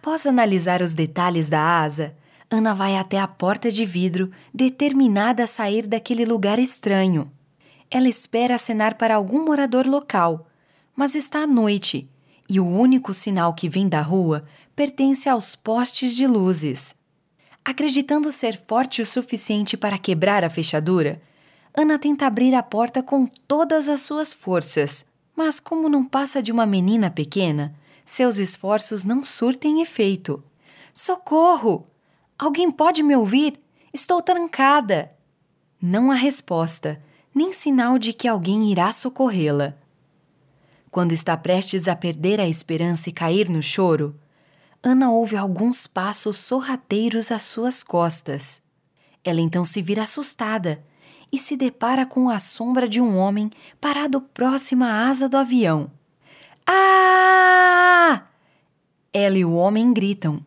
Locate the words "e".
12.48-12.60, 43.10-43.12, 51.30-51.36, 59.38-59.44